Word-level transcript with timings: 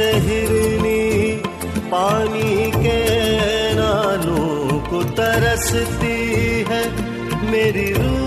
हिरनी 0.00 1.00
पानी 1.92 2.70
के 2.72 2.98
नालों 3.74 4.78
को 4.90 5.02
तरसती 5.18 6.16
है 6.70 6.82
मेरी 7.50 7.92
रूह 7.92 8.17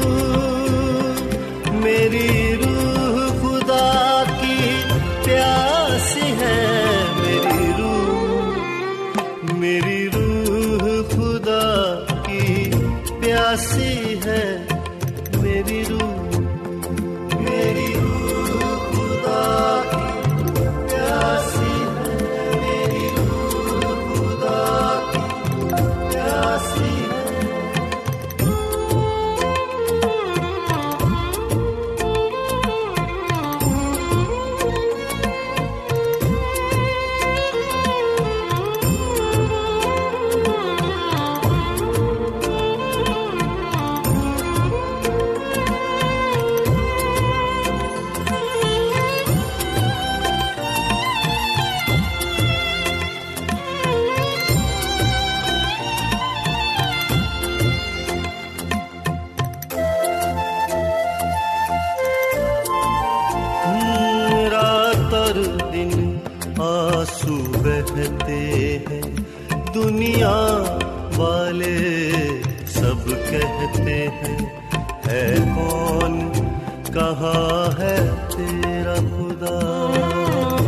तेरा 78.92 79.10
खुदा 79.10 80.62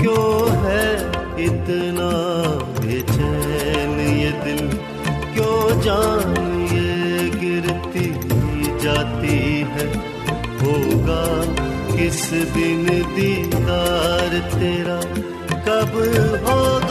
क्यों 0.00 0.32
है 0.64 0.84
इतना 1.44 2.10
बेचैन 2.80 3.94
ये 4.20 4.30
दिल 4.44 4.62
क्यों 5.34 5.80
जान 5.82 6.36
ये 6.74 7.28
गिरती 7.40 8.06
जाती 8.84 9.38
है 9.74 9.86
होगा 10.60 11.22
किस 11.96 12.22
दिन 12.54 12.84
दीदार 13.16 14.38
तेरा 14.54 15.00
कब 15.68 15.96
होगा 16.46 16.87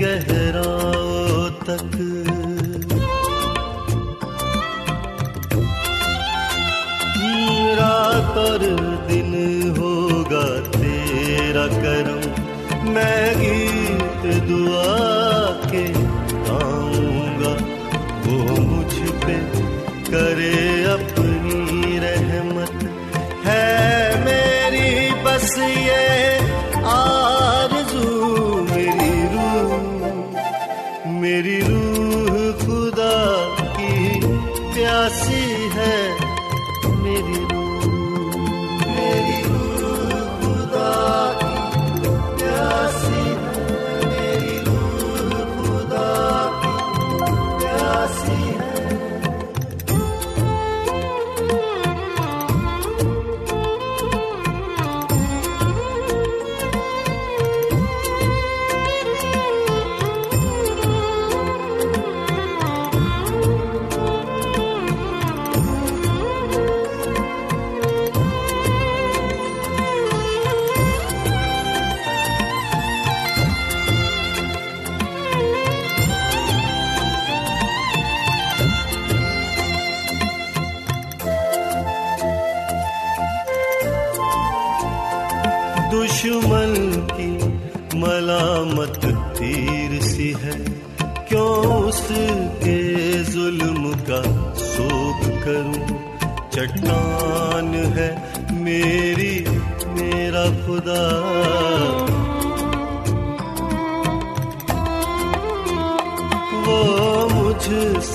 गहराओं 0.00 1.50
तक। 1.50 1.98
रात 7.74 8.38
और 8.38 8.58
दिन 9.08 9.32
होगा 9.78 10.44
तेरा 10.70 11.66
करम। 11.66 12.42
मैं 12.90 13.34
गीत 13.38 14.42
दुआ 14.42 15.01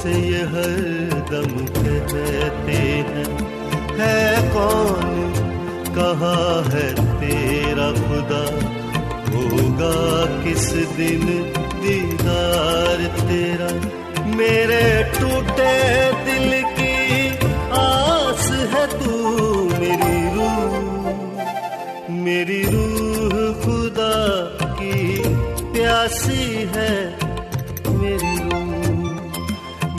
मुझसे 0.07 0.21
ये 0.21 0.41
हर 0.41 1.09
दम 1.31 1.65
कहते 1.65 2.73
हैं। 2.81 3.25
है 3.97 4.49
कौन? 4.53 5.33
कहा 5.95 6.63
है 6.69 6.93
तेरा 6.93 7.91
खुदा। 7.91 8.43
होगा 9.37 10.25
किस 10.43 10.73
दिन 10.73 11.25
दीदार 11.55 13.27
तेरा? 13.27 13.89
मेरे 14.25 15.03
टूटे 15.19 16.11
दिल 16.11 16.63
की 16.63 17.29
आस 17.71 18.51
है 18.51 19.05
तू 19.05 19.39
मेरी 19.69 20.35
रूह। 20.35 20.79
मेरी 22.09 22.63
रूह 22.63 23.53
खुदा 23.65 24.45
की 24.73 25.23
प्यासी 25.73 26.69
है। 26.75 27.26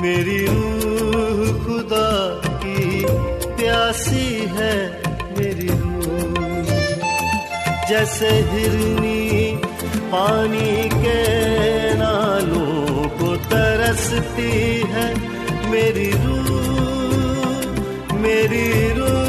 मेरी 0.08 0.46
रूह 0.46 1.40
खुदा 1.64 2.10
की 2.62 2.84
प्यासी 3.56 4.28
है 4.56 4.76
मेरी 5.38 5.69
रूह। 5.69 6.70
जैसे 7.88 8.31
हिरनी 8.52 9.52
पानी 10.12 10.72
के 10.94 11.20
नालों 11.94 13.08
को 13.19 13.37
तरसती 13.52 14.50
है 14.94 15.08
मेरी 15.70 16.10
रूह 16.25 16.56
मेरी 18.25 18.69
रूह। 18.93 19.27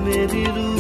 मेरी 0.02 0.44
रूह 0.46 0.76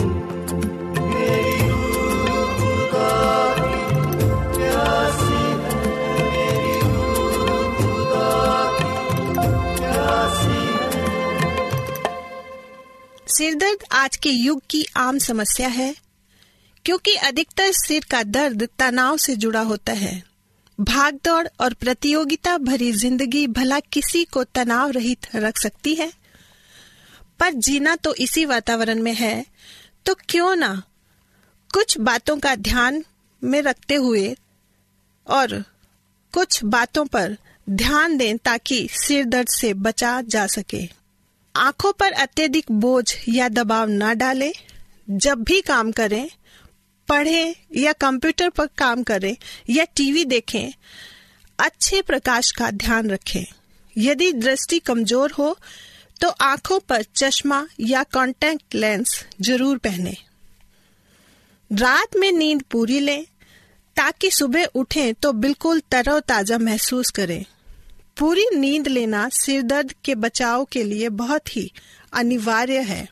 सिरदर्द 13.28 13.82
आज 13.92 14.16
के 14.16 14.30
युग 14.30 14.60
की 14.70 14.84
आम 14.96 15.18
समस्या 15.18 15.68
है, 15.68 15.94
क्योंकि 16.84 17.14
अधिकतर 17.14 17.72
सिर 17.72 18.04
का 18.10 18.22
दर्द 18.22 18.68
तनाव 18.78 19.16
से 19.16 19.36
जुड़ा 19.36 19.60
होता 19.60 19.92
है। 19.92 20.22
भागदौड़ 20.78 21.46
और 21.60 21.74
प्रतियोगिता 21.74 22.56
भरी 22.58 22.92
ज़िंदगी 22.92 23.46
भला 23.46 23.80
किसी 23.92 24.24
को 24.24 24.44
तनाव 24.44 24.90
रहित 24.90 25.26
रख 25.34 25.58
सकती 25.58 25.94
है? 25.94 26.10
पर 27.40 27.52
जीना 27.52 27.94
तो 27.96 28.14
इसी 28.14 28.44
वातावरण 28.44 29.02
में 29.02 29.14
है 29.14 29.46
तो 30.06 30.14
क्यों 30.28 30.54
ना 30.56 30.82
कुछ 31.72 31.98
बातों 31.98 32.36
का 32.38 32.54
ध्यान 32.56 33.04
में 33.42 33.60
रखते 33.62 33.94
हुए 33.94 34.36
और 35.26 35.64
कुछ 36.32 36.64
बातों 36.64 37.04
पर 37.06 37.36
ध्यान 37.70 38.16
दें 38.16 38.38
ताकि 38.38 38.88
सिर 38.92 39.24
दर्द 39.24 39.48
से 39.48 39.72
बचा 39.74 40.20
जा 40.22 40.46
सके। 40.46 40.88
आँखों 41.54 41.92
पर 41.92 42.12
अत्यधिक 42.12 42.70
बोझ 42.72 43.14
या 43.28 43.48
दबाव 43.48 43.88
ना 43.88 44.12
डालें, 44.14 44.52
जब 45.10 45.42
भी 45.42 45.60
काम 45.60 45.92
करें, 45.92 46.28
पढ़ें 47.08 47.54
या 47.76 47.92
कंप्यूटर 47.92 48.48
पर 48.48 48.66
काम 48.78 49.02
करें 49.02 49.36
या 49.70 49.84
टीवी 49.96 50.24
देखें, 50.24 50.72
अच्छे 51.58 52.02
प्रकाश 52.02 52.50
का 52.50 52.70
ध्यान 52.70 53.10
रखें। 53.10 53.44
यदि 53.96 54.32
दृष्टि 54.32 54.78
कमज़ोर 54.78 55.32
हो 55.32 55.56
तो 56.20 56.28
आँखों 56.28 56.78
पर 56.80 57.02
चश्मा 57.16 57.66
या 57.80 58.02
कॉन्टैक्ट 58.12 58.74
लेंस 58.74 59.24
ज़रूर 59.40 59.78
पहने। 59.78 60.16
रात 61.70 62.16
में 62.16 62.30
नींद 62.32 62.62
पूरी 62.62 62.98
लें, 63.00 63.24
ताकि 63.96 64.30
सुबह 64.30 64.64
उठें 64.74 65.14
तो 65.14 65.32
बिल्कुल 65.34 65.80
तरोताजा 65.90 66.58
महसूस 66.58 67.10
करें। 67.10 67.44
पूरी 68.18 68.44
नींद 68.54 68.88
लेना 68.88 69.28
सिरदर्द 69.32 69.94
के 70.04 70.14
बचाव 70.14 70.64
के 70.64 70.82
लिए 70.84 71.08
बहुत 71.08 71.56
ही 71.56 71.70
अनिवार्य 72.12 72.80
है। 72.82 73.06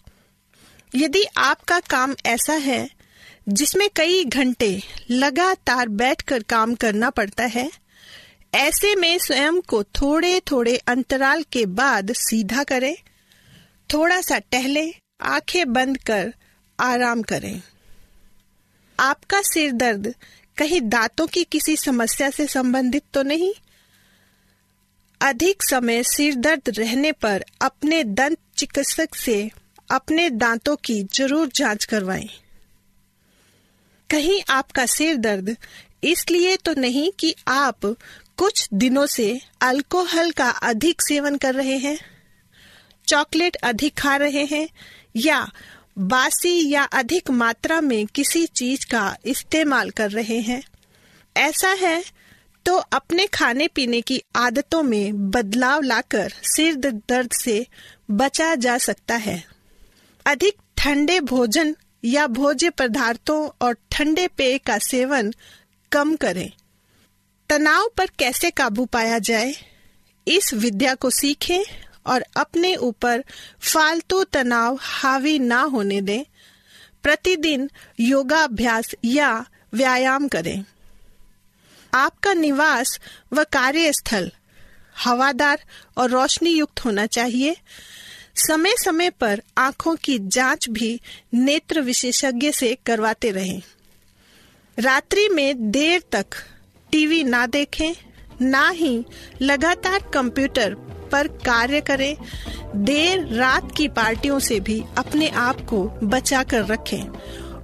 यदि 0.93 1.25
आपका 1.39 1.81
काम 1.81 2.15
ऐसा 2.27 2.53
है, 2.53 2.89
जिसमें 3.49 3.89
कई 3.97 4.25
घंटे 4.25 4.81
लगातार 5.11 5.89
बैठकर 5.89 6.43
काम 6.43 6.75
करना 6.75 7.11
पड़ता 7.11 7.45
है 7.47 7.71
ऐसे 8.57 8.95
में 8.95 9.19
स्वयं 9.19 9.61
को 9.61 9.83
थोड़े 9.85 10.41
थोड़े 10.41 10.77
अंतराल 10.77 11.43
के 11.43 11.67
बाद 11.67 12.13
सीधा 12.13 12.63
करें 12.65 12.97
थोड़ा 13.93 14.21
सा 14.21 14.39
टहले, 14.39 14.95
आँखें 15.21 15.73
बंद 15.73 15.99
कर 15.99 16.33
आराम 16.81 17.23
करें 17.23 17.63
आपका 19.01 19.41
सिर 19.43 19.73
दर्द 19.73 20.15
कहीं 20.57 20.81
दांतों 20.81 21.27
की 21.27 21.45
किसी 21.45 21.77
समस्या 21.77 22.31
से 22.31 22.47
संबंधित 22.47 23.03
तो 23.13 23.23
नहीं 23.23 23.53
अधिक 25.21 25.63
समय 25.63 26.03
सिर 26.03 26.35
दर्द 26.35 26.63
रहने 26.69 27.13
पर 27.13 27.45
अपने 27.63 28.05
दंत 28.05 28.39
चिकित्सक 28.57 29.15
से 29.15 29.51
अपने 29.91 30.31
दांतों 30.31 30.77
की 30.77 31.03
ज़रूर 31.13 31.51
जाँच 31.55 31.85
करवाएँ। 31.85 32.29
कहीं 34.11 34.43
आपका 34.51 34.87
सिर 34.87 35.17
दर्द 35.17 35.57
इसलिए 36.05 36.57
तो 36.57 36.75
नहीं 36.75 37.11
कि 37.21 37.35
आप 37.49 37.97
कुछ 38.39 38.69
दिनों 38.75 39.07
से 39.07 39.41
अल्कोहल 39.61 40.31
का 40.31 40.49
अधिक 40.51 41.03
सेवन 41.03 41.37
कर 41.37 41.55
रहे 41.55 41.77
हैं, 41.79 41.99
चॉकलेट 43.09 43.57
अधिक 43.57 43.99
खा 43.99 44.17
रहे 44.17 44.45
हैं, 44.45 44.69
या 45.17 45.47
बासी 45.99 46.69
या 46.71 46.83
अधिक 46.85 47.31
मात्रा 47.31 47.81
में 47.81 48.07
किसी 48.07 48.47
चीज़ 48.47 48.87
का 48.87 49.17
इस्तेमाल 49.25 49.91
कर 49.91 50.11
रहे 50.11 50.41
हैं। 50.41 50.63
ऐसा 51.37 51.71
है 51.71 52.03
तो 52.67 52.77
अपने 52.77 53.27
खाने 53.27 53.69
पीने 53.69 54.01
की 54.01 54.21
आदतों 54.37 54.83
में 54.83 55.31
बदलाव 55.31 55.83
लाकर 55.83 56.33
सिर 56.47 56.75
दर्द 56.77 57.33
से 57.33 57.67
बचा 58.11 58.55
जा 58.55 58.77
सकता 58.79 59.15
है। 59.17 59.43
अधिक 60.27 60.57
ठंडे 60.77 61.21
भोजन 61.21 61.75
या 62.05 62.27
भोज्य 62.27 62.71
पदार्थों 62.71 63.49
और 63.61 63.77
ठंडे 63.93 64.27
पेय 64.29 64.59
का 64.59 64.79
सेवन 64.79 65.33
कम 65.93 66.15
करें। 66.17 66.51
तनाव 67.49 67.91
पर 67.97 68.07
कैसे 68.19 68.51
काबू 68.51 68.85
पाया 68.85 69.19
जाए? 69.19 69.55
इस 70.29 70.55
विद्या 70.55 70.95
को 70.95 71.11
सीखें 71.11 71.63
और 72.07 72.25
अपने 72.37 72.77
ऊपर 72.77 73.25
फालतू 73.61 74.25
तनाव 74.25 74.79
हावी 74.83 75.39
ना 75.39 75.61
होने 75.61 76.01
दें। 76.01 76.25
प्रतिदिन 77.03 77.71
योगाभ्यास 78.01 78.95
या 79.05 79.47
व्यायाम 79.73 80.29
करें। 80.29 80.65
आपका 81.95 82.35
निवास 82.35 83.01
व 83.33 83.45
कार्यस्थल 83.45 84.33
हवादार 85.05 85.65
और 85.97 86.11
रोशनी 86.11 86.51
युक्त 86.51 86.81
होना 86.81 87.07
चाहिए। 87.07 87.57
समय 88.37 88.75
समय 88.85 89.11
पर 89.11 89.43
आँखों 89.59 89.97
की 89.97 90.19
जाँच 90.19 90.69
भी 90.69 91.01
नेत्र 91.35 91.81
विशेषज्ञ 91.81 92.53
से 92.53 92.79
करवाते 92.87 93.31
रहें। 93.31 93.63
रात्रि 94.79 95.29
में 95.29 95.71
देर 95.71 96.03
तक 96.13 96.27
टीवी 96.91 97.25
ना 97.25 97.47
देखें, 97.47 97.93
ना 98.43 98.69
ही 98.69 99.05
लगातार 99.43 100.11
कंप्यूटर 100.15 100.75
पर 101.13 101.29
कार्य 101.29 101.81
करें, 101.81 102.17
देर 102.77 103.27
रात 103.27 103.73
की 103.77 103.89
पार्टियों 103.89 104.39
से 104.39 104.61
भी 104.61 104.85
अपने 104.99 105.29
आप 105.29 105.61
को 105.61 105.85
बचा 105.85 106.43
कर 106.43 106.67
रखें। 106.67 107.03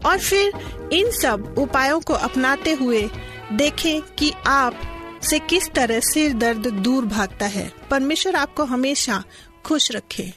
और 0.05 0.19
फिर 0.19 0.53
इन 0.93 1.11
सब 1.11 1.55
उपायों 1.59 2.01
को 2.01 2.15
अपनाते 2.15 2.73
हुए 2.73 3.11
देखें 3.53 4.03
कि 4.03 4.33
आप 4.47 4.89
से 5.23 5.39
किस 5.39 5.71
तरह 5.71 6.01
सिर 6.01 6.33
दर्द 6.33 6.67
दूर 6.67 7.05
भागता 7.05 7.47
है। 7.47 7.73
परमेश्वर 7.91 8.37
आपको 8.37 8.65
हमेशा 8.65 9.25
खुश 9.65 9.93
रखे। 9.93 10.33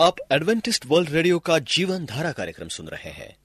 आप 0.00 0.16
एडवेंटिस्ट 0.32 0.86
वर्ल्ड 0.86 1.10
रेडियो 1.10 1.38
का 1.38 1.58
जीवन 1.58 2.04
धारा 2.04 2.32
कार्यक्रम 2.32 2.68
सुन 2.68 2.86
रहे 2.86 3.10
हैं। 3.10 3.36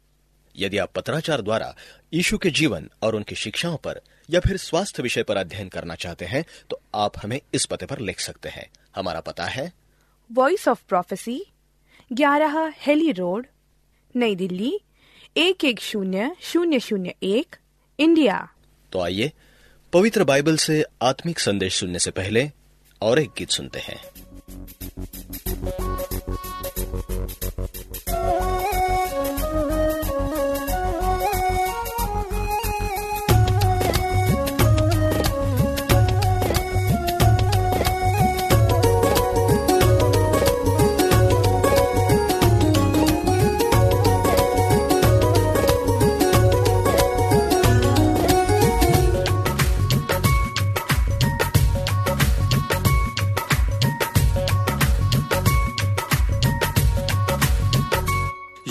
यदि 0.58 0.78
आप 0.78 0.92
पत्राचार 0.96 1.42
द्वारा 1.42 1.76
यीशु 2.14 2.38
के 2.38 2.50
जीवन 2.50 2.90
और 3.02 3.16
उनकी 3.16 3.36
शिक्षाओं 3.36 3.78
पर 3.78 4.02
या 4.30 4.40
फिर 4.40 4.58
स्वास्थ्य 4.58 5.04
विषय 5.04 5.24
पर 5.24 5.38
अध्ययन 5.38 5.68
करना 5.70 5.96
चाहते 5.96 6.26
हैं 6.26 6.44
तो 6.70 6.80
आप 6.96 7.18
हमें 7.24 7.40
इस 7.54 7.66
पते 7.66 7.86
पर 7.86 8.00
लिख 8.00 8.20
सकते 8.20 8.50
हैं। 8.50 8.68
हमारा 8.96 9.20
पता 9.20 9.46
है। 9.46 9.72
वॉइस 10.32 10.68
ऑफ़ 10.68 10.84
प्रोफेसी 10.90 11.42
ग्यारह 12.14 12.74
हेली 12.78 13.12
रोड 13.12 13.46
नई 14.16 14.36
दिल्ली 14.36 14.80
एक 15.38 15.66
एक 15.66 15.80
शून्य 15.80 16.36
शून्य 16.42 16.80
शून्य 16.80 17.14
एक 17.24 17.56
इंडिया। 18.00 18.48
तो 18.92 19.00
आइए 19.00 19.32
पवित्र 19.94 20.24
बाइबल 20.24 20.58
से 20.58 20.84
आत्मिक 21.02 21.40
संदेश 21.40 21.76
सुनने 21.76 22.00
से 22.00 22.12
पहले 22.12 22.50
और 23.02 23.20
एक 23.20 23.30
गीत 23.38 23.50
सुनते 23.50 23.80
हैं। 23.80 24.17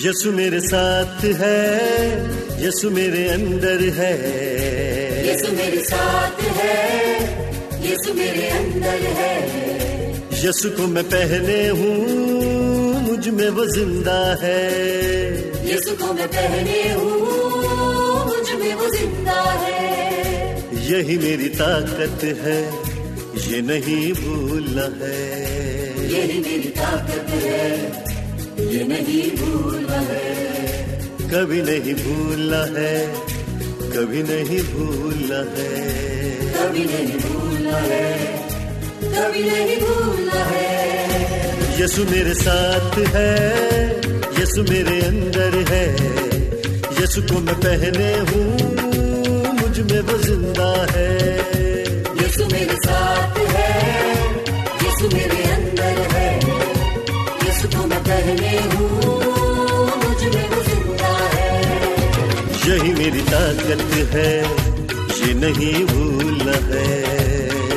यसु 0.07 0.31
मेरे 0.33 0.59
साथ 0.61 1.23
है 1.39 1.57
यसु 2.65 2.91
मेरे 2.91 3.23
अंदर 3.29 3.81
है। 3.97 4.11
यीशु 5.27 5.53
मेरे 5.53 5.81
साथ 5.85 6.43
है 6.59 6.77
यीशु 7.87 8.15
मेरे 8.15 8.47
अंदर 8.59 9.03
है। 9.19 9.33
यसु 10.45 10.71
को 10.71 10.87
मैं 10.87 11.05
पहने 11.05 11.59
हूँ 11.79 11.97
मुझमें 13.09 13.49
वो 13.51 13.67
ज़िंदा 13.75 14.19
है। 14.43 14.63
यीशु 15.71 15.97
को 15.97 16.13
मैं 16.13 16.29
पहने 16.29 16.81
हूँ 16.93 17.13
मुझमें 18.29 18.75
वो 18.75 18.89
ज़िंदा 18.97 19.41
है। 19.65 19.85
यही 20.91 21.19
मेरी 21.19 21.49
ताकत 21.59 22.25
है 22.45 22.61
ये 23.51 23.61
नहीं 23.63 24.13
भूलना 24.15 24.89
है। 25.01 25.23
यही 26.15 26.39
मेरी 26.41 26.69
ताकत 26.79 27.39
है। 27.45 28.06
ये 28.59 28.83
नहीं 28.89 29.23
भूलना 29.37 29.99
है। 30.09 30.25
कभी 31.31 31.61
नहीं 31.63 31.95
भूलना 31.95 32.61
है 32.77 32.95
कभी 33.95 34.23
नहीं 34.23 34.61
भूलना 34.71 35.41
है। 35.57 35.71
कभी 36.55 36.85
नहीं 36.85 37.19
भूलना 37.21 37.77
है 37.91 38.07
कभी 39.03 39.43
नहीं 39.43 39.77
भूलना 39.81 40.43
है। 40.45 41.81
यसु 41.81 42.05
मेरे 42.11 42.35
साथ 42.35 42.99
है 43.15 43.33
यसु 44.41 44.63
मेरे 44.71 45.01
अंदर 45.07 45.59
है। 45.71 45.85
यसु 47.03 47.23
को 47.23 47.41
मैं 47.41 47.55
पहने 47.61 48.11
हूँ 48.31 48.47
मुझमें 49.61 50.01
वो 50.01 50.19
ज़िंदा 50.19 50.71
है। 50.93 51.06
यही 62.67 62.93
मेरी 62.95 63.21
ताकत 63.23 63.83
है 64.13 64.31
ये 65.19 65.35
नहीं 65.35 65.85
भूलना 65.87 66.55
है। 66.71 66.87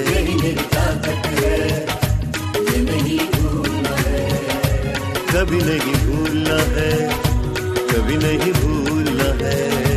यही 0.10 0.34
मेरी 0.36 0.65
ताकत 0.74 1.27
है 1.39 1.60
ये 2.69 2.79
नहीं 2.88 3.19
भूलना 3.36 3.93
है। 4.08 4.24
कभी 5.34 5.60
नहीं 5.69 5.96
भूलना 6.05 6.58
है 6.77 6.91
कभी 7.91 8.17
नहीं 8.25 8.51
भूलना 8.53 9.29
है। 9.43 9.88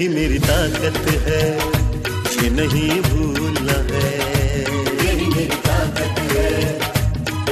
यही 0.00 0.08
मेरी 0.08 0.38
ताकत 0.40 0.94
है, 1.24 1.40
ये 2.34 2.48
नहीं 2.50 3.00
भूलना 3.02 3.74
है। 3.88 4.12
यही 5.04 5.26
मेरी 5.26 5.58
ताकत 5.66 6.20
है, 6.30 6.52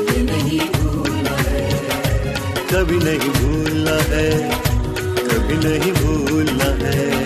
ये 0.08 0.22
नहीं 0.30 0.60
भूलना 0.76 1.36
है। 1.42 1.66
कभी 2.72 2.98
नहीं 3.04 3.30
भूलना 3.36 3.98
है, 4.12 4.26
कभी 5.28 5.56
नहीं 5.66 5.92
भूलना 5.92 6.70
है। 6.84 7.17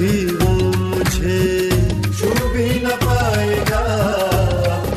कभी 0.00 0.24
वो 0.40 0.50
मुझे 0.90 1.38
छू 2.18 2.28
भी 2.52 2.66
न 2.84 2.92
पाएगा 3.02 3.80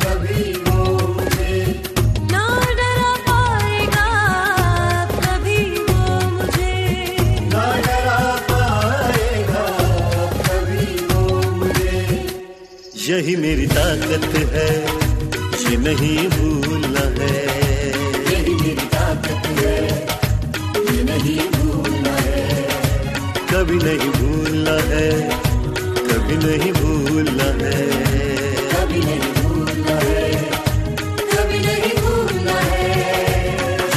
कभी 0.04 0.44
वो 0.66 0.76
मुझे 1.08 1.56
ना 2.30 2.44
डरा 2.78 3.10
पाएगा 3.26 4.06
कभी 5.16 5.58
वो 5.88 5.98
मुझे 6.36 6.72
ना 7.52 7.66
डरा 7.86 8.16
पाएगा 8.48 9.66
कभी 10.48 10.88
वो 11.12 11.22
मुझे। 11.60 12.00
यही 13.08 13.36
मेरी 13.44 13.66
ताकत 13.76 14.30
है 14.56 14.70
ये 15.64 15.76
नहीं 15.86 16.28
भूलना 16.38 17.04
है। 17.20 17.43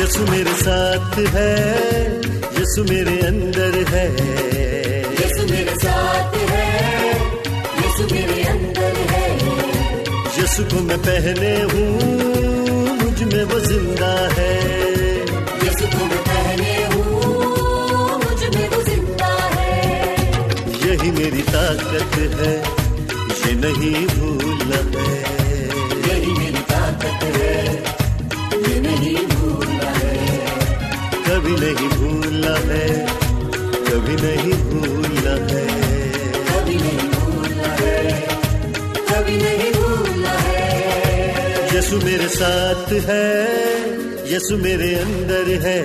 यीशु 0.07 0.25
मेरे 0.25 0.51
साथ 0.57 1.15
है 1.31 1.53
यीशु 2.57 2.83
मेरे 2.89 3.15
अंदर 3.27 3.73
है। 3.89 4.03
यीशु 5.17 5.41
मेरे 5.49 5.73
साथ 5.81 6.35
है 6.51 6.67
यीशु 7.79 8.05
मेरे 8.13 8.37
अंदर 8.51 8.95
है। 9.11 9.25
यीशु 10.37 10.63
को 10.71 10.83
मैं 10.87 10.97
पहने 11.07 11.51
हूँ 11.71 11.89
मुझमें 13.01 13.43
वो 13.51 13.59
ज़िंदा 13.67 14.13
है। 14.37 14.53
यीशु 15.65 15.85
को 15.95 16.05
मैं 16.05 16.21
पहने 16.29 16.75
हूँ 16.93 17.03
मुझमें 18.23 18.67
वो 18.69 18.81
ज़िंदा 18.89 19.33
है। 19.57 19.75
यही 20.87 21.11
मेरी 21.19 21.41
ताकत 21.51 22.17
है 22.39 22.53
ये 23.43 23.53
नहीं 23.65 24.05
भूलना 24.15 24.81
है। 24.95 25.11
यही 26.07 26.31
मेरी 26.39 26.63
ताकत 26.71 27.27
है 27.35 27.55
ये 28.67 28.79
नहीं 28.87 29.17
कभी 31.47 31.59
नहीं 31.59 31.89
भूलना 31.89 32.53
है 32.59 32.85
कभी 33.87 34.15
नहीं 34.21 34.55
भूलना 34.63 35.35
है। 35.49 35.61
कभी 36.47 36.75
नहीं 36.75 37.07
भूलना 37.11 37.69
है 37.73 37.99
कभी 39.09 39.35
नहीं 39.43 39.69
भूलना 39.73 40.33
है। 40.39 40.65
यीशु 41.75 41.99
मेरे 42.05 42.27
साथ 42.35 42.91
है 43.07 43.21
यीशु 44.31 44.57
मेरे 44.57 44.93
अंदर 44.95 45.53
है। 45.65 45.79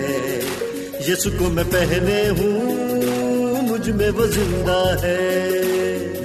यीशु 1.09 1.31
को 1.39 1.51
मैं 1.51 1.65
पहने 1.71 2.19
हूँ 2.41 3.63
मुझमें 3.69 4.11
वो 4.19 4.27
ज़िंदा 4.35 4.81
है। 5.05 5.21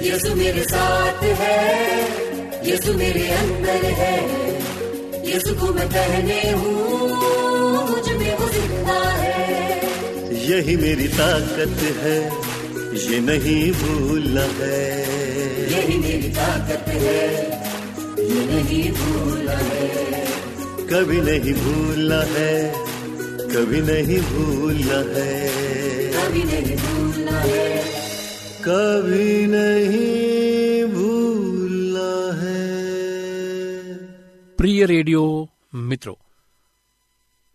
यीशु 0.08 0.34
मेरे 0.34 0.64
साथ 0.74 1.22
है 1.42 1.60
यीशु 2.70 2.94
मेरे 2.98 3.28
अंदर 3.36 3.86
है। 4.02 4.16
यीशु 5.30 5.54
को 5.54 5.72
मैं 5.74 5.88
पहने 5.94 6.40
हूँ 6.50 7.57
ज़िंदा 8.48 8.98
है। 9.14 10.46
यही 10.48 10.76
मेरी 10.76 11.08
ताकत 11.08 11.82
है 12.02 12.18
ये 12.98 13.18
नहीं 13.20 13.60
भूलना 13.72 14.44
है। 14.58 14.78
यही 15.72 15.98
मेरी 15.98 16.28
ताकत 16.34 16.88
है 16.88 17.22
ये 18.20 18.44
नहीं 18.46 18.90
भूलना 18.92 19.56
है। 19.64 19.86
कभी 20.90 21.20
नहीं 21.20 21.54
भूलना 21.54 22.20
है 22.34 22.52
कभी 23.48 23.80
नहीं 23.80 24.20
भूलना 24.22 24.98
है। 25.14 25.32
कभी 26.14 26.42
नहीं 26.44 26.76
भूलना 26.76 27.38
है। 27.40 27.66
कभी 28.62 29.46
नहीं 29.46 30.84
भूलना 30.94 32.08
है। 32.40 32.64
प्रिय 34.58 34.84
रेडियो 34.86 35.22
मित्रों 35.74 36.14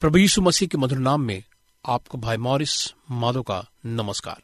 प्रभु 0.04 0.18
यीशु 0.18 0.42
मसीह 0.42 0.68
के 0.68 0.78
मधुर 0.78 0.98
नाम 0.98 1.22
में 1.22 1.44
आपको 1.86 2.18
भाई 2.18 2.38
मॉरिस 2.38 2.94
माधो 3.12 3.44
का 3.44 3.66
नमस्कार। 3.86 4.42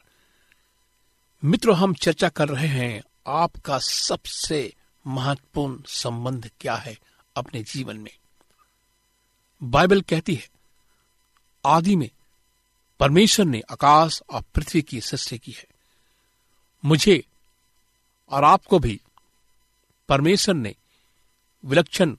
मित्रों, 1.44 1.76
हम 1.76 1.94
चर्चा 1.94 2.28
कर 2.28 2.48
रहे 2.48 2.66
हैं, 2.66 3.02
आपका 3.26 3.78
सबसे 3.78 4.74
महत्वपूर्ण 5.06 5.82
संबंध 5.86 6.50
क्या 6.60 6.74
है 6.74 6.98
अपने 7.36 7.62
जीवन 7.62 7.96
में? 7.96 8.18
बाइबल 9.62 10.00
कहती 10.00 10.34
है, 10.34 10.48
आदि 11.66 11.96
में 11.96 12.10
परमेश्वर 13.00 13.46
ने 13.46 13.60
आकाश 13.60 14.22
और 14.30 14.42
पृथ्वी 14.54 14.82
की 14.82 15.00
सृष्टि 15.00 15.38
की 15.38 15.52
है। 15.52 15.66
मुझे 16.84 17.24
और 18.28 18.44
आपको 18.44 18.78
भी 18.78 19.00
परमेश्वर 20.08 20.54
ने 20.54 20.74
विलक्षण 21.64 22.16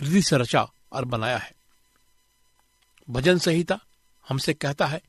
रीति 0.00 0.22
से 0.22 0.36
रचा 0.36 0.70
और 0.92 1.04
बनाया 1.04 1.38
है। 1.38 1.55
भजन 3.10 3.38
संहिता 3.38 3.80
हमसे 4.28 4.54
कहता 4.54 4.86
है, 4.86 5.02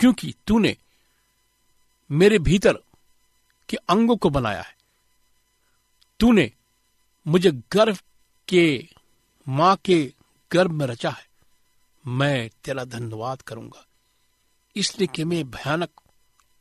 क्योंकि 0.00 0.34
तूने 0.46 0.76
मेरे 2.10 2.38
भीतर 2.38 2.78
के 3.68 3.76
अंगों 3.76 4.16
को 4.16 4.30
बनाया 4.30 4.62
है। 4.62 4.76
तूने 6.20 6.52
मुझे 7.26 7.50
गर्भ 7.50 7.98
के, 8.48 8.88
माँ 9.48 9.76
के 9.84 10.12
गर्भ 10.52 10.70
में 10.70 10.86
रचा 10.86 11.10
है। 11.10 11.28
मैं 12.06 12.50
तेरा 12.64 12.84
धन्यवाद 12.84 13.42
करूँगा। 13.42 13.86
इसलिए 14.76 15.06
कि 15.06 15.24
मैं 15.24 15.50
भयानक, 15.50 15.90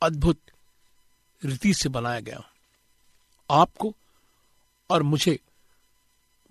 अद्भुत 0.02 0.40
रीति 1.46 1.74
से 1.74 1.90
बनाया 1.90 2.20
गया 2.20 2.38
हूँ। 2.38 2.46
आपको 3.52 3.96
और 4.90 5.04
मुझे 5.04 5.40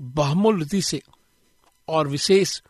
बहुमूल्य 0.00 0.64
रीति 0.64 0.82
से 0.82 1.02
और 1.88 2.08
विशेष 2.08 2.62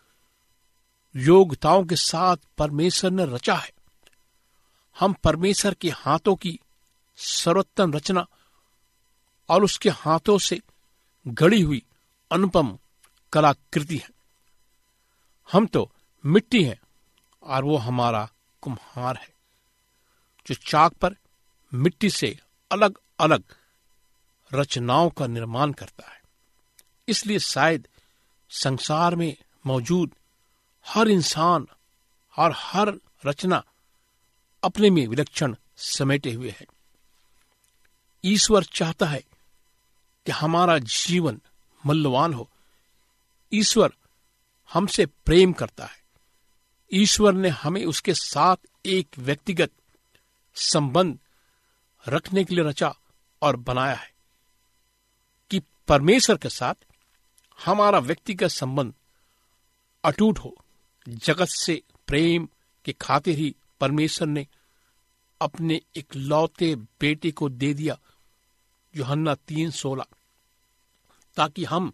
योग्यताओं 1.17 1.85
के 1.85 1.97
साथ 1.97 2.37
परमेश्वर 2.59 3.11
ने 3.11 3.25
रचा 3.27 3.55
है। 3.55 3.73
हम 4.97 5.13
परमेश्वर 5.15 5.75
के 5.75 5.91
हाथों 5.91 6.35
की 6.37 6.59
सर्वोत्तम 7.19 7.93
रचना 7.93 8.27
और 9.49 9.65
उसके 9.65 9.91
हाथों 9.91 10.39
से 10.39 10.61
गढ़ी 11.27 11.61
हुई 11.61 11.83
अनुपम 12.31 12.79
कलाकृति 13.33 13.97
है। 13.97 14.11
हम 15.49 15.67
तो 15.67 15.91
मिट्टी 16.25 16.63
हैं 16.65 16.81
और 17.43 17.65
वो 17.65 17.77
हमारा 17.77 18.29
कुम्हार 18.63 19.17
है, 19.17 19.29
जो 20.47 20.55
चाक 20.67 20.93
पर 20.93 21.17
मिट्टी 21.73 22.11
से 22.11 22.39
अलग 22.71 22.99
अलग 23.19 23.43
रचनाओं 24.51 25.11
का 25.11 25.27
निर्माण 25.27 25.73
करता 25.73 26.11
है। 26.11 26.21
इसलिए 27.09 27.39
शायद 27.39 27.89
संसार 28.51 29.15
में 29.15 29.37
मौजूद 29.67 30.15
हर 30.89 31.09
इंसान 31.09 31.67
और 32.39 32.53
हर 32.57 33.01
रचना 33.27 33.65
अपने 34.65 34.91
में 34.91 35.07
विलक्षण 35.07 35.57
समेटे 35.77 36.33
हुए 36.33 36.51
है। 36.51 36.67
ईश्वर 38.25 38.65
चाहता 38.65 39.07
है 39.07 39.21
कि 40.27 40.33
हमारा 40.33 40.79
जीवन 40.79 41.41
मूल्यवान 41.87 42.35
हो। 42.35 42.51
ईश्वर 43.53 43.93
हमसे 44.73 45.07
प्रेम 45.07 45.53
करता 45.53 45.87
है। 45.87 46.05
ईश्वर 46.93 47.33
ने 47.33 47.49
हमें 47.49 47.85
उसके 47.85 48.15
साथ 48.15 48.57
एक 48.87 49.09
व्यक्तिगत 49.19 49.71
संबंध 50.55 51.19
रखने 52.09 52.45
के 52.45 52.55
लिए 52.55 52.65
रचा 52.65 52.95
और 53.43 53.57
बनाया 53.57 53.95
है 53.95 54.15
कि 55.51 55.63
परमेश्वर 55.89 56.37
के 56.37 56.49
साथ 56.49 56.75
हमारा 57.65 57.99
व्यक्तिगत 57.99 58.49
संबंध 58.49 58.95
अटूट 60.05 60.39
हो। 60.39 60.57
जगत 61.09 61.49
से 61.49 61.83
प्रेम 62.07 62.49
के 62.85 62.93
खातिर 62.93 63.39
ही 63.39 63.55
परमेश्वर 63.81 64.29
ने 64.29 64.47
अपने 65.41 65.81
एक 65.97 66.17
लौते 66.17 66.75
बेटे 66.75 67.31
को 67.31 67.49
दे 67.49 67.75
दिया, 67.75 67.99
यूहन्ना 68.97 69.35
तीन 69.35 69.71
सोलह, 69.71 70.07
ताकि 71.37 71.65
हम 71.65 71.93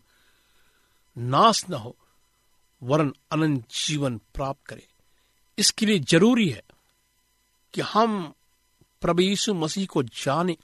नाश 1.18 1.64
न 1.70 1.74
हो, 1.74 1.96
वरन 2.82 3.14
अनंत 3.32 3.66
जीवन 3.70 4.18
प्राप्त 4.18 4.66
करें। 4.66 4.86
इसके 5.58 5.86
लिए 5.86 5.98
ज़रूरी 5.98 6.48
है 6.48 6.62
कि 7.74 7.80
हम 7.80 8.34
प्रभु 9.00 9.22
यीशु 9.22 9.54
मसीह 9.54 9.86
को 9.86 10.02
जाने। 10.02 10.56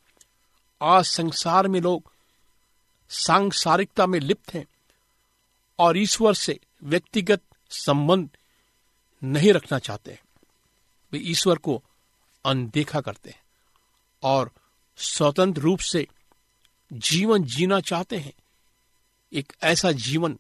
आज 0.83 1.05
संसार 1.05 1.69
में 1.69 1.81
लोग 1.81 2.13
सांसारिकता 3.11 4.07
में 4.07 4.21
लिप्त 4.21 4.55
हैं 4.55 4.67
और 5.79 5.99
ईश्वर 5.99 6.35
से 6.35 6.61
व्यक्तिगत 6.83 7.43
संबंध 7.71 8.29
नहीं 9.25 9.53
रखना 9.53 9.79
चाहते। 9.79 10.21
वे 11.13 11.19
ईश्वर 11.19 11.59
को 11.59 11.85
अनदेखा 12.45 13.01
करते 13.01 13.31
हैं 13.31 13.43
और 14.23 14.51
स्वतंत्र 14.97 15.61
रूप 15.61 15.79
से 15.79 16.07
जीवन 16.93 17.45
जीना 17.45 17.81
चाहते 17.81 18.17
हैं। 18.19 18.33
एक 19.33 19.53
ऐसा 19.63 19.93
जीवन 19.93 20.39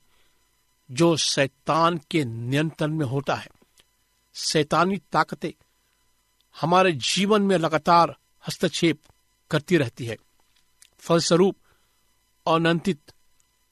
जो 0.91 1.17
शैतान 1.17 2.01
के 2.11 2.25
नियंत्रण 2.25 2.93
में 2.93 3.07
होता 3.07 3.35
है। 3.35 3.49
शैतानी 4.35 4.97
ताकतें 4.97 5.64
हमारे 6.61 6.93
जीवन 6.93 7.43
में 7.43 7.59
लगातार 7.59 8.17
हस्तक्षेप 8.49 8.99
करती 9.51 9.77
रहती 9.77 10.07
है। 10.07 10.17
फलस्वरूप 10.99 11.57
अनंतित 12.49 13.12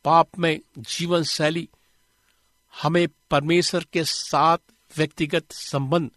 पाप 0.04 0.38
में 0.38 0.60
जीवन 0.78 1.22
शैली 1.22 1.68
हमें 2.82 3.08
परमेश्वर 3.30 3.84
के 3.92 4.04
साथ 4.04 4.58
व्यक्तिगत 4.96 5.52
संबंध 5.52 6.10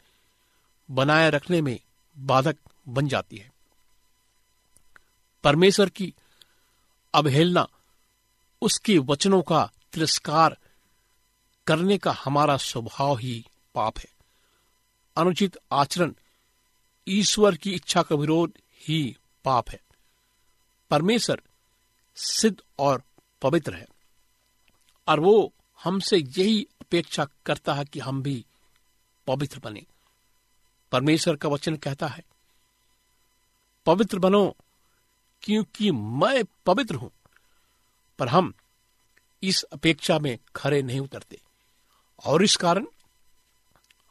बनाए 0.91 1.29
रखने 1.29 1.61
में 1.61 1.79
बाधक 2.17 2.57
बन 2.87 3.07
जाती 3.07 3.37
है। 3.37 3.51
परमेश्वर 5.43 5.89
की 5.89 6.13
अवहेलना, 7.13 7.67
उसके 8.61 8.97
वचनों 8.97 9.41
का 9.41 9.71
तिरस्कार 9.93 10.57
करने 11.67 11.97
का 11.97 12.11
हमारा 12.11 12.57
स्वभाव 12.57 13.17
ही 13.17 13.45
पाप 13.75 13.97
है। 13.97 14.09
अनुचित 15.17 15.57
आचरण 15.71 16.13
ईश्वर 17.07 17.55
की 17.55 17.73
इच्छा 17.73 18.01
का 18.01 18.15
विरोध 18.15 18.53
ही 18.87 19.17
पाप 19.45 19.69
है। 19.69 19.79
परमेश्वर 20.89 21.41
सिद्ध 22.15 22.57
और 22.79 23.03
पवित्र 23.41 23.73
है, 23.73 23.87
और 25.07 25.19
वो 25.19 25.53
हमसे 25.83 26.17
यही 26.17 26.67
अपेक्षा 26.89 27.27
करता 27.45 27.73
है 27.73 27.85
कि 27.85 27.99
हम 27.99 28.21
भी 28.21 28.45
पवित्र 29.27 29.59
बने। 29.59 29.85
परमेश्वर 30.91 31.35
का 31.35 31.49
वचन 31.49 31.75
कहता 31.75 32.07
है, 32.07 32.23
पवित्र 33.85 34.19
बनो, 34.19 34.55
क्योंकि 35.41 35.91
मैं 35.91 36.43
पवित्र 36.65 36.95
हूँ, 36.95 37.11
पर 38.19 38.27
हम 38.27 38.53
इस 39.43 39.63
अपेक्षा 39.63 40.19
में 40.19 40.37
खरे 40.55 40.81
नहीं 40.81 40.99
उतरते। 40.99 41.41
और 42.25 42.43
इस 42.43 42.55
कारण 42.55 42.85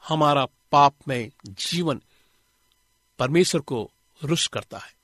हमारा 0.09 0.47
पाप 0.73 0.95
में 1.09 1.31
जीवन 1.47 2.03
परमेश्वर 3.19 3.61
को 3.61 3.91
रुष 4.25 4.47
करता 4.49 4.79
है। 4.79 4.95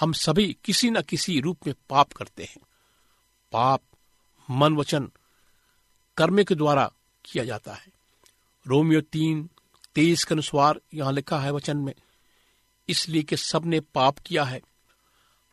हम 0.00 0.12
सभी 0.12 0.56
किसी 0.64 0.90
न 0.90 1.02
किसी 1.02 1.40
रूप 1.40 1.66
में 1.66 1.74
पाप 1.88 2.12
करते 2.12 2.44
हैं। 2.44 2.60
पाप 3.52 3.82
मन 4.50 4.76
वचन 4.76 5.12
कर्म 6.16 6.44
के 6.44 6.54
द्वारा 6.54 6.92
किया 7.24 7.44
जाता 7.44 7.74
है। 7.74 7.86
रोमियो 8.66 9.00
तीन, 9.00 9.50
तेईस 9.94 10.24
के 10.24 10.34
अनुसार 10.34 10.80
यहाँ 10.94 11.12
लिखा 11.12 11.40
है 11.40 11.52
वचन 11.52 11.76
में, 11.76 11.94
इसलिए 12.88 13.22
कि 13.22 13.36
सबने 13.36 13.80
पाप 13.80 14.18
किया 14.18 14.44
है। 14.44 14.60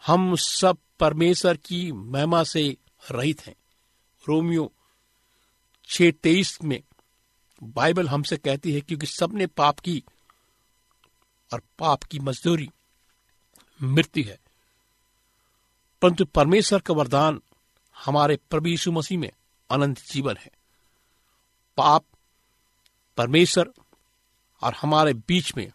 हम 0.06 0.36
सब 0.36 0.78
परमेश्वर 1.00 1.58
की 1.58 1.92
महिमा 1.92 2.44
से 2.44 2.78
रहित 3.12 3.48
हैं। 3.48 3.56
रोमियो 4.30 4.74
छ 5.90 6.02
तेईस 6.02 6.64
में 6.64 6.84
बाइबल 7.64 8.08
हमसे 8.08 8.38
कहती 8.38 8.74
है 8.74 8.82
क्योंकि 8.82 9.06
सबने 9.06 9.48
पाप 9.48 9.80
की 9.80 10.04
और 11.54 11.62
पाप 11.80 12.04
की 12.04 12.20
मजदूरी 12.20 12.70
मृत्यु 13.84 14.24
है। 14.24 14.40
परंतु 16.02 16.26
परमेश्वर 16.26 16.80
का 16.80 16.94
वरदान 16.94 17.42
हमारे 18.06 18.36
प्रभु 18.36 18.68
यीशु 18.70 18.92
मसीह 18.92 19.20
में 19.20 19.32
अनंत 19.72 20.00
जीवन 20.06 20.38
है। 20.38 20.52
पाप, 21.78 22.06
परमेश्वर 23.18 23.72
और 24.62 24.74
हमारे 24.74 25.14
बीच 25.14 25.56
में 25.58 25.72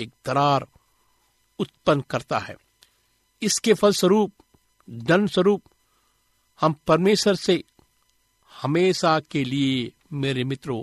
एक 0.00 0.10
दरार 0.26 0.66
उत्पन्न 1.58 2.00
करता 2.00 2.38
है। 2.38 2.56
इसके 3.42 3.74
फलस्वरूप 3.74 4.32
दंड 4.90 5.28
स्वरूप 5.28 5.62
हम 6.60 6.72
परमेश्वर 6.86 7.34
से 7.34 7.62
हमेशा 8.62 9.20
के 9.20 9.44
लिए 9.44 9.92
मेरे 10.12 10.44
मित्रों 10.44 10.82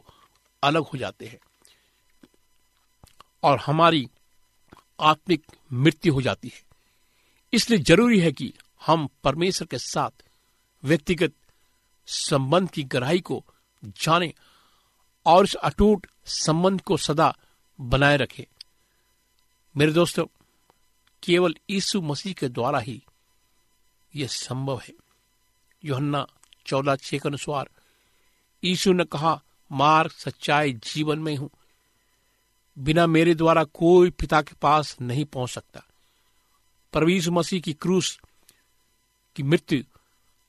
अलग 0.63 0.83
हो 0.83 0.97
जाते 0.97 1.25
हैं 1.25 1.39
और 3.43 3.59
हमारी 3.59 4.07
आत्मिक 4.99 5.45
मृत्यु 5.73 6.13
हो 6.13 6.21
जाती 6.21 6.47
है। 6.47 6.61
इसलिए 7.53 7.79
ज़रूरी 7.79 8.19
है 8.19 8.31
कि 8.31 8.53
हम 8.85 9.07
परमेश्वर 9.23 9.67
के 9.67 9.77
साथ 9.77 10.23
व्यक्तिगत 10.83 11.33
संबंध 12.07 12.69
की 12.69 12.83
गहराई 12.83 13.19
को 13.19 13.45
जाने 13.85 14.33
और 15.25 15.43
इस 15.43 15.55
अटूट 15.55 16.07
संबंध 16.25 16.81
को 16.81 16.97
सदा 16.97 17.37
बनाए 17.81 18.17
रखें। 18.17 18.43
मेरे 19.77 19.91
दोस्तों, 19.91 20.25
केवल 21.23 21.55
यीशु 21.69 22.01
मसीह 22.01 22.33
के 22.33 22.49
द्वारा 22.49 22.79
ही 22.79 23.03
यह 24.15 24.27
संभव 24.27 24.79
है। 24.79 24.93
योहन्ना 25.85 26.27
चौदह 26.65 26.95
छह 26.95 27.17
के 27.17 27.29
अनुसार, 27.29 27.69
यीशु 28.63 28.93
ने 28.93 29.03
कहा, 29.03 29.41
मार्ग 29.71 30.11
सच्चाई 30.11 30.73
जीवन 30.73 31.19
में 31.19 31.35
हूँ। 31.35 31.49
बिना 32.79 33.07
मेरे 33.07 33.35
द्वारा 33.35 33.63
कोई 33.63 34.09
पिता 34.09 34.41
के 34.41 34.55
पास 34.61 34.97
नहीं 35.01 35.25
पहुँच 35.25 35.49
सकता। 35.49 35.83
परवीस 36.93 37.27
मसीह 37.27 37.61
की 37.61 37.73
क्रूस 37.73 38.19
की 39.35 39.43
मृत्यु 39.43 39.83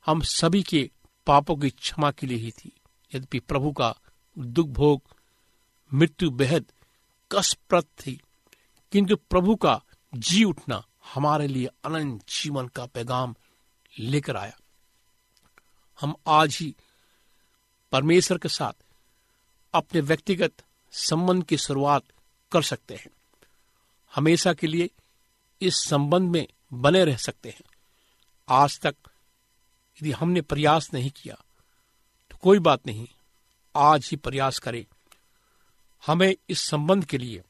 हम 0.06 0.20
सभी 0.20 0.62
के 0.62 0.90
पापों 1.26 1.56
की 1.56 1.70
क्षमा 1.70 2.10
के 2.10 2.26
लिए 2.26 2.38
ही 2.38 2.50
थी। 2.50 2.72
यद्यपि 3.14 3.38
प्रभु 3.38 3.72
का 3.72 3.94
दुख 4.38 4.66
भोग, 4.66 5.02
मृत्यु 5.94 6.30
बेहद 6.30 6.72
कष्टप्रद 7.32 7.84
थी, 7.84 8.20
किंतु 8.92 9.16
प्रभु 9.16 9.56
का 9.56 9.82
जी 10.14 10.44
उठना 10.44 10.84
हमारे 11.14 11.48
लिए 11.48 11.66
अनंत 11.66 12.28
जीवन 12.28 12.68
का 12.68 12.87
पैगाम 12.87 13.34
लेकर 13.98 14.37
आया। 14.37 14.58
हम 16.00 16.14
आज 16.26 16.58
ही 16.60 16.76
परमेश्वर 17.92 18.38
के 18.38 18.48
साथ 18.48 18.72
अपने 19.74 20.00
व्यक्तिगत 20.00 20.52
संबंध 20.92 21.44
की 21.44 21.56
शुरुआत 21.56 22.02
कर 22.52 22.62
सकते 22.62 22.94
हैं। 22.94 23.08
हमेशा 24.14 24.52
के 24.52 24.66
लिए 24.66 24.90
इस 25.60 25.76
संबंध 25.76 26.30
में 26.30 26.48
बने 26.72 27.04
रह 27.04 27.16
सकते 27.16 27.48
हैं। 27.48 27.62
आज 28.48 28.80
तक 28.80 28.96
यदि 29.98 30.12
हमने 30.12 30.40
प्रयास 30.42 30.92
नहीं 30.94 31.11
किया 31.11 31.35
तो 32.30 32.37
कोई 32.37 32.59
बात 32.59 32.87
नहीं, 32.87 33.07
आज 33.74 34.09
ही 34.11 34.16
प्रयास 34.16 34.59
करें। 34.59 34.85
हमें 36.02 36.35
इस 36.48 36.61
संबंध 36.61 37.04
के 37.04 37.18
लिए 37.18 37.42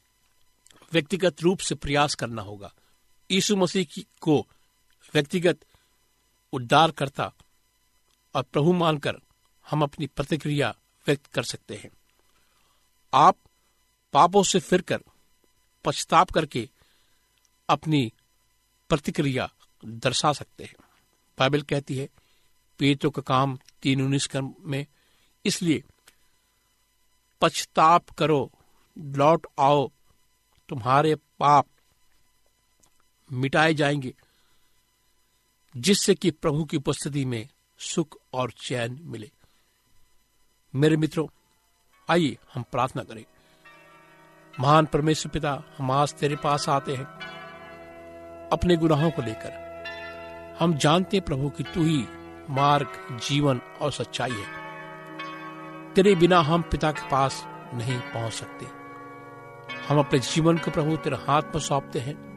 व्यक्तिगत 0.93 1.43
रूप 1.43 1.59
से 1.59 1.75
प्रयास 1.75 2.15
करना 2.15 2.43
होगा। 2.43 2.73
यीशु 3.31 3.57
मसीह 3.57 3.85
की 3.93 4.07
व्यक्तिगत 5.15 5.65
उद्धारकर्ता 6.53 7.33
और 8.35 8.43
प्रभु 8.43 8.73
मानकर 8.73 9.17
हम 9.67 9.83
अपनी 9.83 10.07
प्रतिक्रिया 10.07 10.75
व्यक्त 11.07 11.27
कर 11.27 11.43
सकते 11.43 11.77
हैं। 11.77 11.91
आप 13.13 13.37
पापों 14.15 14.43
से 14.43 14.59
फिरकर 14.61 15.01
पछताप 15.85 16.31
करके 16.31 16.69
अपनी 17.69 18.13
प्रतिक्रिया 18.91 19.49
दर्शा 19.83 20.33
सकते 20.33 20.65
हैं। 20.65 20.75
बाइबल 21.39 21.63
कहती 21.63 21.97
है 21.97 22.09
पेटों 22.79 23.11
का 23.11 23.23
काम 23.23 23.59
तीन 23.83 24.03
उन्नीस 24.03 24.27
कर्म 24.27 24.55
में। 24.61 24.87
इसलिए 25.45 25.83
पछताप 27.41 28.11
करो, 28.11 28.53
लौट 28.99 29.47
आओ, 29.61 29.91
तुम्हारे 30.69 31.15
पाप 31.15 31.67
मिटाए 33.33 33.75
जाएँगे, 33.75 34.15
जिससे 35.77 36.15
कि 36.15 36.31
प्रभु 36.31 36.65
की 36.65 36.77
उपस्थिति 36.77 37.25
में 37.25 37.49
सुख 37.79 38.17
और 38.33 38.51
चैन 38.51 38.99
मिले। 39.03 39.31
मेरे 40.75 40.97
मित्रों, 40.97 41.27
आइए 42.11 42.39
हम 42.55 42.63
प्रार्थना 42.63 43.03
करें। 43.03 43.25
महान 44.61 44.87
परमेश्वर 44.87 45.33
पिता, 45.33 45.63
हम 45.79 45.91
आज 45.91 46.15
तेरे 46.15 46.37
पास 46.37 46.69
आते 46.69 46.95
हैं। 46.95 47.05
अपने 48.49 48.77
गुनाहों 48.77 49.11
को 49.11 49.23
लेकर, 49.23 49.65
हम 50.59 50.75
जानते 50.75 51.21
प्रभु 51.21 51.51
कि 51.51 51.63
तू 51.63 51.85
ही 51.85 52.07
मार्ग, 52.51 53.19
जीवन 53.29 53.61
और 53.81 53.93
सच्चाई 53.93 54.31
है। 54.31 54.65
तेरे 55.95 56.15
बिना 56.15 56.41
हम 56.41 56.63
पिता 56.63 56.93
के 56.93 57.09
पास 57.09 57.47
नहीं 57.75 58.01
पहुँच 58.01 58.33
सकते। 58.33 58.67
हम 59.89 59.99
अपने 59.99 60.19
जीवन 60.19 60.59
को 60.59 60.71
प्रभु 60.71 60.97
तेरे 60.97 61.17
हाथ 61.17 61.43
में 61.43 61.61
सौंपते 61.61 61.99
हैं। 61.99 62.37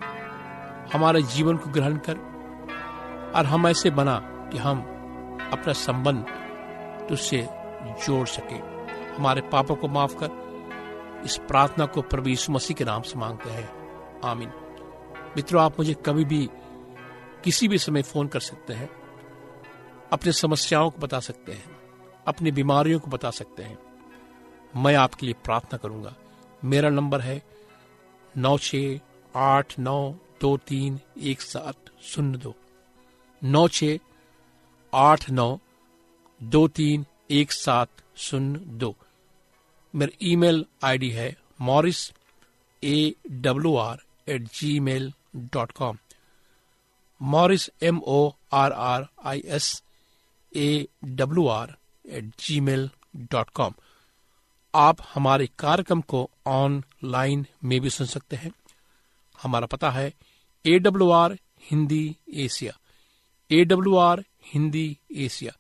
हमारे 0.94 1.22
जीवन 1.22 1.58
को 1.58 1.70
ग्रहण 1.70 1.98
कर 1.98 2.18
और 3.36 3.46
हम 3.46 3.68
ऐसे 3.68 3.90
बना 3.90 4.20
कि 4.24 4.58
हम 4.58 4.80
अपना 5.54 5.74
संबंध 5.74 6.26
तुझसे 7.10 7.48
जोड़ 8.06 8.28
सके। 8.28 8.56
हमारे 9.16 9.42
पापों 9.42 9.76
को 9.76 9.88
माफ़ 9.88 10.16
कर 10.24 10.48
इस 11.26 11.38
प्रार्थना 11.38 11.86
को 11.86 12.02
प्रभु 12.02 12.30
यीशु 12.30 12.52
मसीह 12.52 12.76
के 12.76 12.84
नाम 12.84 13.02
से 13.02 13.20
मांगते 13.20 13.50
हैं। 13.50 13.70
आमीन। 14.26 14.50
मित्रों, 15.36 15.64
आप 15.64 15.72
मुझे 15.80 15.94
कभी 15.94 16.26
भी 16.26 16.50
किसी 17.44 17.68
भी 17.68 17.78
समय 17.78 18.02
फ़ोन 18.02 18.28
कर 18.28 18.40
सकते 18.40 18.74
हैं। 18.74 18.90
अपनी 20.12 20.32
समस्याओं 20.34 20.90
को 20.90 21.00
बता 21.00 21.20
सकते 21.22 21.52
हैं, 21.52 21.76
अपनी 22.28 22.52
बीमारियों 22.52 23.00
को 23.00 23.12
बता 23.12 23.32
सकते 23.32 23.64
हैं। 23.64 23.78
मैं 24.76 24.96
आपके 24.96 25.26
लिए 25.26 25.36
प्रार्थना 25.46 25.78
करूँगा। 25.78 26.14
मेरा 26.64 26.90
नंबर 26.90 27.22
है 27.22 27.42
नौ 28.36 28.58
छ 28.60 28.76
आठ 29.34 29.78
नौ 29.80 30.00
दो 30.42 30.56
तीन 30.68 31.00
एक 31.24 31.42
सात 31.42 31.90
शून्य 32.04 32.38
दो। 32.38 32.56
नौ 33.42 33.68
छ 33.70 33.98
आठ 34.94 35.30
नौ 35.32 35.58
दो 36.42 36.68
तीन 36.70 37.06
एक 37.32 37.52
सात 37.52 37.90
शून्य 38.18 38.60
दो। 38.78 38.96
मेरा 39.94 40.18
ईमेल 40.24 40.66
आईडी 40.84 41.10
है 41.10 41.36
Morris 41.62 42.12
A 42.84 43.14
W 43.28 43.76
R 43.78 44.04
at 44.28 44.48
Gmail 44.80 45.12
dot 45.54 45.72
com. 45.72 45.98
Morris 47.22 47.70
M 47.84 48.02
O 48.08 48.30
R 48.54 48.72
R 48.72 49.06
I 49.26 49.42
S 49.48 49.72
A 50.58 50.88
W 51.04 51.48
R 51.48 51.76
at 52.10 52.26
Gmail 52.60 52.90
dot 53.16 53.50
com 53.50 53.74
आप 54.76 54.98
हमारे 55.14 55.50
कार्यक्रम 55.60 56.02
को 56.02 56.30
ऑनलाइन 56.48 57.46
में 57.64 57.82
भी 57.82 57.90
सुन 57.90 58.08
सकते 58.08 58.36
हैं। 58.36 58.52
हमारा 59.44 59.66
पता 59.66 59.92
है 59.92 60.14
A 60.66 60.80
W 60.80 61.10
R 61.10 61.38
Hindi 61.72 62.18
Asia. 62.34 62.74
A 63.52 63.64
W 63.66 63.96
R 63.96 64.24
Hindi 64.54 64.98
Asia. 65.16 65.52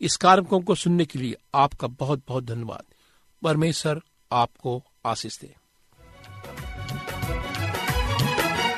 इस 0.00 0.16
कार्यक्रम 0.16 0.60
को 0.60 0.74
सुनने 0.74 1.04
के 1.04 1.18
लिए 1.18 1.36
आपका 1.54 1.86
बहुत 1.86 2.22
बहुत 2.28 2.44
धन्यवाद। 2.44 2.82
परमेश्वर 3.42 4.00
आपको 4.32 4.82
आशीष 5.06 5.40
दे। 5.40 5.54